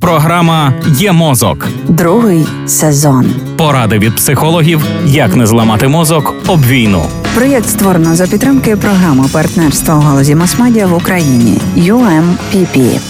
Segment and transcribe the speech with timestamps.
[0.00, 1.68] Програма Є мозок.
[1.88, 3.26] Другий сезон.
[3.56, 7.02] Поради від психологів, як не зламати мозок об війну.
[7.34, 13.00] Проєкт створено за підтримки програми партнерства у галузі масмедіа в Україні UMPP.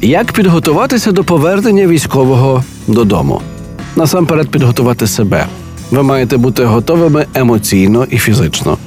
[0.00, 3.40] Як підготуватися до повернення військового додому?
[3.96, 5.46] Насамперед підготувати себе.
[5.90, 8.78] Ви маєте бути готовими емоційно і фізично.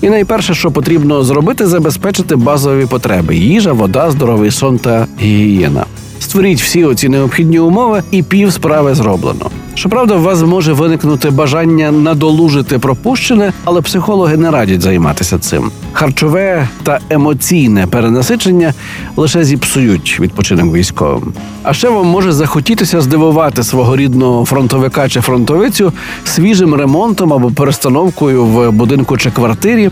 [0.00, 5.84] І найперше, що потрібно зробити, забезпечити базові потреби: їжа, вода, здоровий сон та гігієна.
[6.32, 9.50] Створіть всі оці необхідні умови, і пів справи зроблено.
[9.74, 15.70] Щоправда, у вас може виникнути бажання надолужити пропущене, але психологи не радять займатися цим.
[15.92, 18.74] Харчове та емоційне перенасичення
[19.16, 21.32] лише зіпсують відпочинок військовим.
[21.62, 25.92] А ще вам може захотітися здивувати свого рідного фронтовика чи фронтовицю
[26.24, 29.90] свіжим ремонтом або перестановкою в будинку чи квартирі,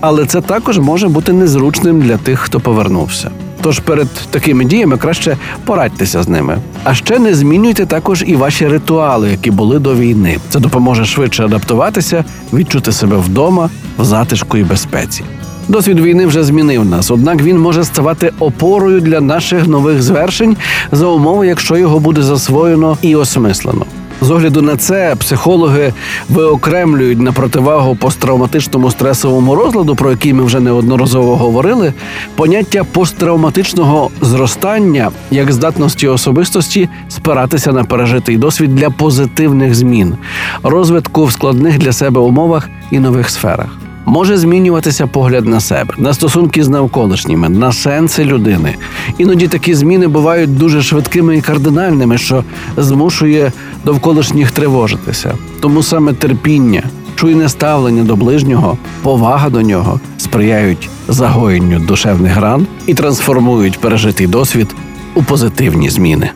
[0.00, 3.30] але це також може бути незручним для тих, хто повернувся.
[3.62, 6.58] Тож перед такими діями краще порадьтеся з ними.
[6.84, 10.38] А ще не змінюйте також і ваші ритуали, які були до війни.
[10.48, 15.24] Це допоможе швидше адаптуватися, відчути себе вдома, в затишку і безпеці.
[15.68, 20.56] Досвід війни вже змінив нас, однак він може ставати опорою для наших нових звершень
[20.92, 23.86] за умови, якщо його буде засвоєно і осмислено.
[24.22, 25.92] З огляду на це психологи
[26.28, 31.92] виокремлюють на противагу посттравматичному стресовому розладу, про який ми вже неодноразово говорили,
[32.34, 40.14] поняття посттравматичного зростання як здатності особистості спиратися на пережитий досвід для позитивних змін,
[40.62, 43.78] розвитку в складних для себе умовах і нових сферах.
[44.04, 48.74] Може змінюватися погляд на себе, на стосунки з навколишніми, на сенси людини.
[49.18, 52.44] Іноді такі зміни бувають дуже швидкими і кардинальними, що
[52.76, 53.52] змушує
[53.84, 55.34] довколишніх тривожитися.
[55.60, 56.82] Тому саме терпіння,
[57.14, 64.74] чуйне ставлення до ближнього, повага до нього сприяють загоєнню душевних ран і трансформують пережитий досвід
[65.14, 66.30] у позитивні зміни.